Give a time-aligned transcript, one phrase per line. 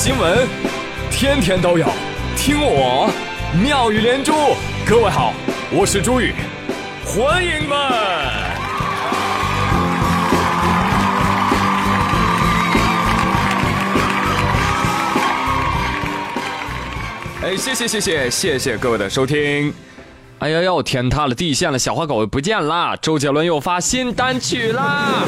[0.00, 0.46] 新闻
[1.10, 1.84] 天天都有，
[2.36, 3.10] 听我
[3.60, 4.32] 妙语连珠。
[4.86, 5.34] 各位好，
[5.72, 6.32] 我是朱宇，
[7.04, 7.76] 欢迎们。
[17.42, 19.74] 哎，谢谢谢谢谢谢各位的收听。
[20.38, 25.24] 哎呀呦，天塌了地陷了，小花狗不见了，周杰伦又发新单曲啦！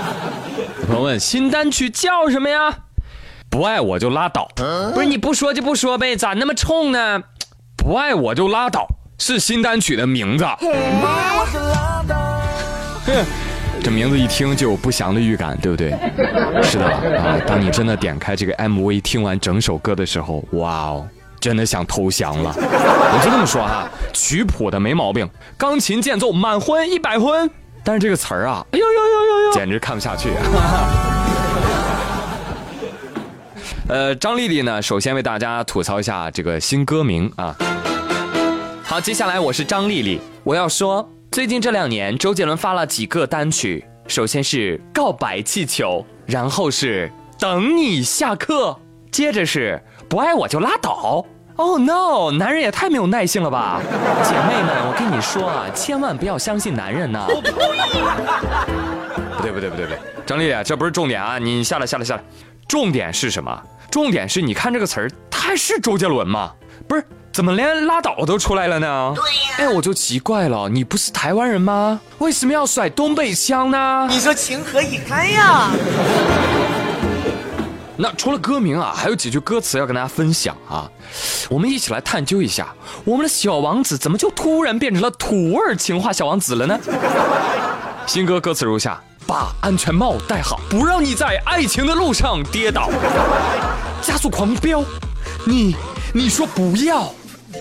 [0.86, 2.80] 朋友问，新单曲叫什么呀？
[3.56, 4.46] 不爱我就拉倒，
[4.92, 7.22] 不是你不说就不说呗，咋那么冲呢？
[7.74, 8.86] 不爱我就拉倒
[9.18, 10.44] 是新单曲的名字。
[13.82, 15.92] 这名字一听就有不祥的预感，对不对？
[16.62, 21.08] 是的啊，当你真的点开这个 MV，听完整首歌的时候，哇哦！
[21.40, 25.26] 真的想投降了，我就这么说哈，曲谱的没毛病，
[25.56, 27.50] 钢琴间奏满分一百分，
[27.82, 30.28] 但是这个词儿啊，哎呦呦呦呦呦，简直看不下去。
[33.88, 37.54] 呃，张丽丽呢，首先为大家吐槽一下这个新歌名啊。
[38.82, 47.08] 好，接下来我是张丽丽，我要说，最近这两年周杰伦发了几个单曲，首先是《告白气球》，然后是
[47.40, 48.70] 《等你下课》，
[49.12, 51.24] 接着是《不爱我就拉倒》。
[51.54, 52.32] Oh no！
[52.32, 53.80] 男人也太没有耐性了吧！
[54.22, 57.24] 姐妹们，我跟你说啊，千万不要相信男人呐！
[59.36, 61.38] 不对不对不对不对，张丽丽，这不是重点啊！
[61.38, 62.22] 你下来下来下来，
[62.68, 63.62] 重点是什么？
[63.96, 66.52] 重点是你看这个词儿，他还是周杰伦吗？
[66.86, 67.02] 不是，
[67.32, 69.14] 怎么连拉倒都出来了呢？
[69.14, 69.54] 对呀。
[69.56, 71.98] 哎，我就奇怪了，你不是台湾人吗？
[72.18, 74.06] 为什么要甩东北腔呢？
[74.10, 75.70] 你说情何以堪呀？
[77.96, 80.86] 那除了歌名啊，还有几句歌词要跟大家分享啊，
[81.48, 86.78] 我们一起来探究一下，我们的小王子怎么就突然变成了土味情话小王子了呢？
[88.06, 92.88] 新歌歌词如下：把安全帽戴好，不让你在爱情的路上跌倒，
[94.00, 94.84] 加速狂飙，
[95.44, 95.74] 你
[96.14, 97.12] 你说不要，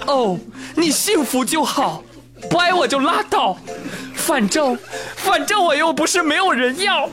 [0.05, 0.37] 哦，
[0.75, 2.03] 你幸福就好，
[2.49, 3.57] 不爱我就拉倒，
[4.13, 4.77] 反正
[5.15, 7.09] 反正我又不是没有人要，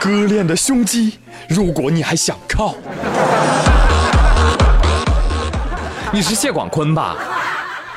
[0.00, 1.18] 割裂的胸肌。
[1.48, 2.74] 如果你还想靠，
[6.12, 7.16] 你是谢广坤吧？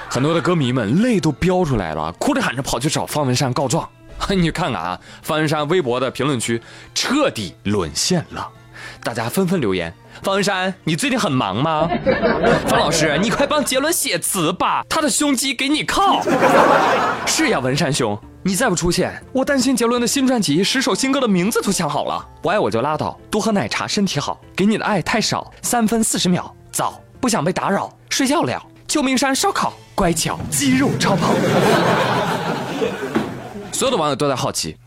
[0.10, 3.88] 很多的歌迷们泪都飙出来了，哭着喊着跑去找方文山告状。
[4.36, 6.62] 你看看啊，方文山微博的评论区
[6.94, 8.48] 彻底沦陷了，
[9.04, 9.94] 大家纷纷留言：
[10.24, 11.90] 方文山，你最近很忙吗？
[12.68, 16.22] 方老师，你快帮杰伦写词吧，他的胸肌给你靠。
[17.26, 18.18] 是呀，文山兄。
[18.48, 22.24] 你再不出现，我担心杰伦的新专辑十首新歌的名字都想好了。
[22.44, 24.40] 不爱我就拉倒，多喝奶茶身体好。
[24.56, 26.56] 给你的爱太少，三分四十秒。
[26.72, 28.64] 早，不想被打扰，睡觉了。
[28.88, 31.34] 救命山烧烤，乖巧，肌肉超跑。
[33.76, 34.78] 所有的网友都在好奇，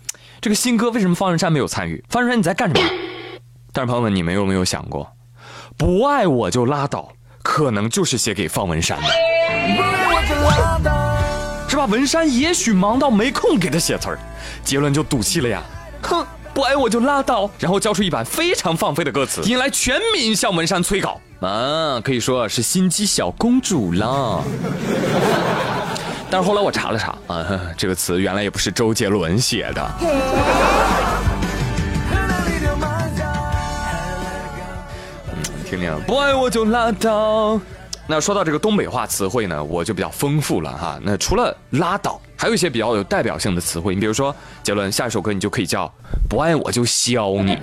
[0.41, 2.03] 这个新歌为什么方文山没有参与？
[2.09, 2.89] 方文山你在干什么？
[3.71, 5.07] 但是朋友们，你们有没有想过，
[5.77, 7.13] 不爱我就拉倒，
[7.43, 9.09] 可能就是写给方文山的。
[11.69, 11.85] 是吧？
[11.85, 14.19] 文山也许忙到没空给他写词儿，
[14.65, 15.63] 杰伦就赌气了呀。
[16.01, 24.43] 哼，不爱我就拉倒，然后交出一版非常放飞的歌词，引来全民向文山催稿啊，可以说是心机小公主了。
[26.31, 29.91] 但是后来我查了查啊， 这个词原来也不是周杰伦写的。
[30.01, 30.09] 嗯
[35.65, 37.61] 听听，不爱我就拉倒。
[38.07, 40.99] 那说到这个东北话词汇呢，我就比较丰富了哈。
[41.03, 43.95] 那除了拉倒，还有一些比较有代表性的词汇。
[43.95, 45.93] 你比如说，杰伦下一首歌你就可以叫
[46.27, 47.59] 不爱我就削你。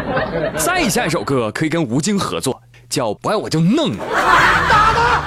[0.56, 2.58] 再下一首歌可以跟吴京合作，
[2.88, 3.98] 叫不爱我就弄你。
[3.98, 5.22] 打他！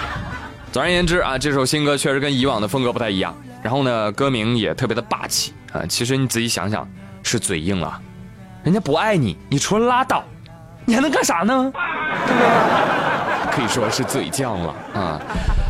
[0.76, 3.34] 总而言之啊，这首新歌确实跟以往的风格不太一样。
[3.64, 5.86] 然后呢，歌名也特别的霸气啊。
[5.88, 6.86] 其实你仔细想想，
[7.24, 7.98] 是嘴硬了。
[8.62, 10.22] 人家不爱你，你除了拉倒，
[10.84, 11.72] 你还能干啥呢？
[12.28, 13.56] 对不对？
[13.56, 15.22] 可以说是嘴犟了啊！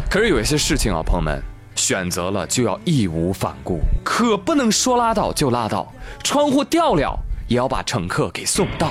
[0.10, 1.40] 可是有一些事情啊，朋友们，
[1.76, 5.88] 选择了就要义无反顾，可不能说拉倒就拉倒。
[6.24, 7.16] 窗户掉了，
[7.48, 8.90] 也要把乘客给送到。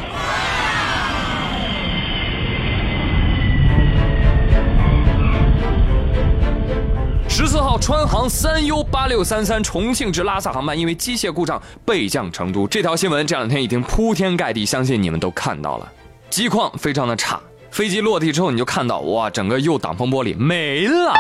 [7.87, 15.93] 川航三 U 八六三三重庆至拉萨航班因为机械故障备降成都，这条新闻这两天已经铺天盖地，相信你们都看到了，
[16.31, 17.39] 机况非常的差。
[17.71, 21.13] 飞机落地之后，你就看到哇，整个右挡风玻璃没了，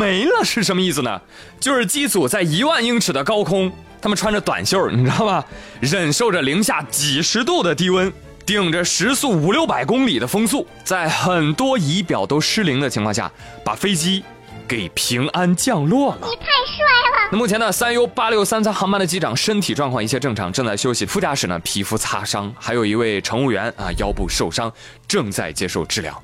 [0.00, 1.20] 没了是什么意思呢？
[1.60, 5.44] 就是机组在一万英尺的高空，他们穿着短袖，你知道吧？
[5.80, 8.10] 忍受着零下几十度的低温，
[8.46, 13.30] 顶着时速五六百公里的风速，在很多仪表都失灵的情况下，
[13.62, 14.24] 把飞机
[14.66, 16.18] 给平安降落了。
[16.22, 16.84] 你太帅
[17.22, 17.28] 了！
[17.32, 21.06] 那目前呢，三 U 八六三三航班的机长身体状况一切正常，正在休息。
[21.06, 24.72] 副驾驶呢，皮肤擦伤，还有一位乘务员啊，腰部受伤，
[25.06, 26.22] 正在接受治疗。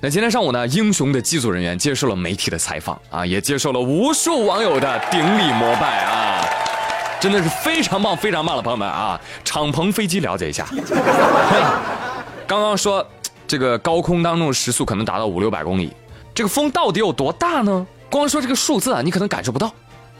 [0.00, 6.44] 那今天上午呢，英雄的机组人员接受了媒体的采访啊，也接受了无数网友的顶礼膜拜啊，
[7.20, 9.20] 真的是非常棒，非常棒的朋友们啊！
[9.44, 10.66] 敞篷飞机了解一下，
[12.46, 13.06] 刚刚说
[13.46, 15.92] 这个高空当中时速可能达到五六百公里，
[16.36, 17.86] 这个风到底有多大呢？
[18.10, 19.72] 光说这个数字啊，你可能感受不到。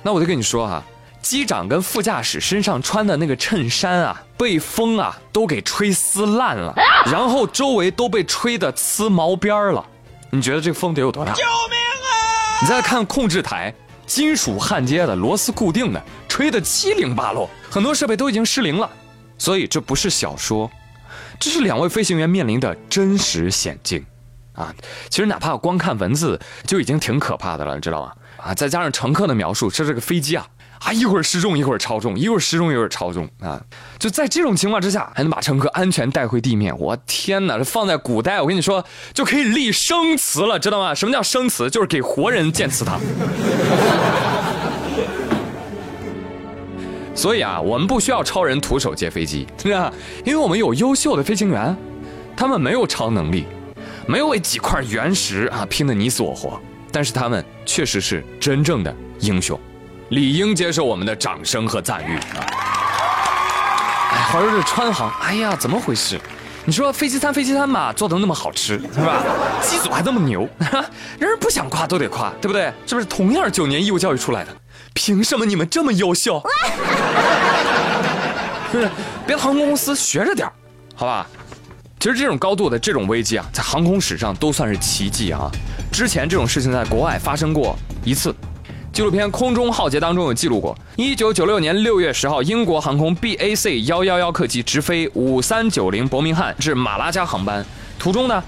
[0.03, 0.83] 那我就跟你说啊。
[1.21, 6.73] 机长跟副驾驶身上穿的那个衬衫啊，被风啊都给吹撕烂了，
[7.07, 9.85] 然后周围都被吹得呲毛边了。
[10.31, 11.33] 你觉得这个风得有多大？
[11.33, 12.63] 救命啊！
[12.63, 13.75] 你再看控制台，
[14.07, 18.89] 金属焊接的，螺丝固定的，吹得七零八落，很多设备都已经失灵了。
[19.37, 20.71] 所以这不是小说，
[21.41, 24.07] 这是两位飞行员面临的真实险境
[24.57, 24.75] 啊！
[25.09, 28.13] 其实哪怕光看文字就已经挺可怕的了，你知道吗？
[28.39, 30.47] 啊，再加上乘客的描述，这这个飞机啊。
[30.81, 33.59] 啊，一会儿失重，一会儿超重，一会儿失重，一会儿超重啊！
[33.99, 37.57] 就在这种情况之下，还能把乘客安全带回地面，我天哪！
[37.57, 40.95] 这放在古代，我跟你说，就可以立生祠了，知道吗？
[40.95, 41.71] 什么叫生祠？
[41.71, 43.01] 就是给活人建祠堂。
[47.15, 49.91] 所以啊，我们不需要超人徒手接飞机，是吧？
[50.27, 51.75] 因为我们有优秀的飞行员，
[52.37, 53.47] 他们没有超能力，
[54.07, 56.61] 没有为几块原石啊拼得你死我活，
[56.93, 59.59] 但是他们确实是真正的英雄。
[60.11, 62.47] 理应接受我们的掌声和赞誉啊！
[64.13, 66.21] 哎，话说这川航，哎呀，怎么回事？
[66.65, 69.23] 你说飞机餐飞机餐嘛，做的那么好吃，是吧？
[69.61, 70.49] 机组还那么牛，
[71.19, 72.73] 人人不想夸都得夸，对不对？
[72.87, 73.05] 是不是？
[73.05, 74.51] 同样九年义务教育出来的，
[74.95, 76.41] 凭什么你们这么优秀？
[78.71, 78.91] 是不是？
[79.27, 80.49] 别航空公司学着点
[80.95, 81.27] 好吧？
[81.99, 85.51] 其实这种高度的这种危机啊，在航空史上都算是奇迹啊！
[85.91, 88.35] 之前这种事情在国外发生过一次。
[88.93, 97.65] 纪录片《空中浩劫》当中有记录过，一九九六年六月十号，英国航空 BAC 幺幺幺客机直飞五三九零伯明翰至马拉加航班，
[97.99, 98.43] 途中呢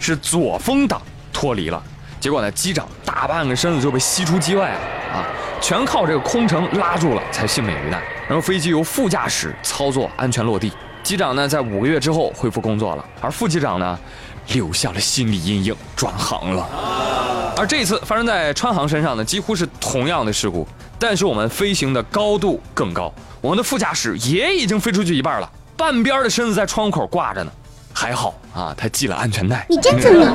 [0.00, 1.00] 是左风挡
[1.32, 1.80] 脱离了，
[2.18, 4.78] 结果呢机长大半个身子就被吸出机外了
[5.16, 5.26] 啊，
[5.60, 10.72] 全靠这个空乘拉住了才幸免于难，然后飞机由副驾驶操作安全落地，
[11.02, 13.98] 机长呢在五个月之后恢复工作了，而副机长呢
[14.54, 16.66] 留下了心理阴影，转行了。
[17.56, 20.66] 而这一次发生在川航身上呢，几乎是同样的事故，
[20.98, 27.52] 但是我们飞行的高度更高，我们的副驾驶也已经飞出去一半了，半边的身子在窗口挂着呢，
[27.92, 29.66] 还好啊，他系了安全带。
[29.68, 30.28] 你真聪明。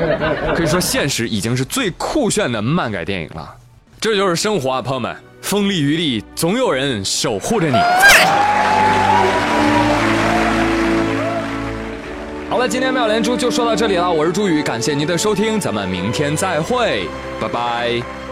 [0.56, 3.54] 可以说，现实已经是最酷炫的漫改电影了，
[4.00, 7.76] 这就是生活啊，朋友们，风里雨里总有人守护着你。
[12.64, 14.10] 那，今天妙连珠就说到这里了。
[14.10, 17.06] 我是朱宇，感谢您的收听，咱们明天再会，
[17.38, 18.23] 拜拜。